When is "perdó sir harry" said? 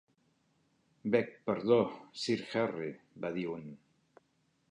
1.49-2.89